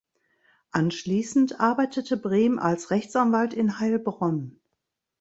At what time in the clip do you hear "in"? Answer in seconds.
3.53-3.79